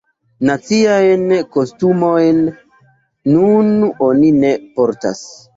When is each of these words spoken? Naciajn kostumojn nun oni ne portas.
Naciajn 0.49 1.27
kostumojn 1.57 2.41
nun 3.37 3.71
oni 4.11 4.35
ne 4.43 4.57
portas. 4.81 5.25